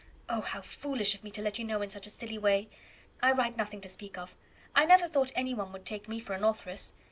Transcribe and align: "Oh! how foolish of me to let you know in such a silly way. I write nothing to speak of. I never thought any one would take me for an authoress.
"Oh! 0.27 0.41
how 0.41 0.61
foolish 0.61 1.13
of 1.13 1.23
me 1.23 1.29
to 1.29 1.43
let 1.43 1.59
you 1.59 1.63
know 1.63 1.83
in 1.83 1.89
such 1.91 2.07
a 2.07 2.09
silly 2.09 2.39
way. 2.39 2.69
I 3.21 3.31
write 3.33 3.55
nothing 3.55 3.81
to 3.81 3.87
speak 3.89 4.17
of. 4.17 4.35
I 4.73 4.83
never 4.83 5.07
thought 5.07 5.31
any 5.35 5.53
one 5.53 5.71
would 5.73 5.85
take 5.85 6.09
me 6.09 6.19
for 6.19 6.33
an 6.33 6.43
authoress. 6.43 6.95